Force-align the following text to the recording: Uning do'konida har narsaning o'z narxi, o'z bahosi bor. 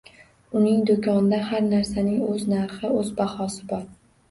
Uning 0.59 0.79
do'konida 0.89 1.41
har 1.51 1.61
narsaning 1.67 2.25
o'z 2.31 2.49
narxi, 2.55 2.93
o'z 3.03 3.15
bahosi 3.23 3.71
bor. 3.77 3.89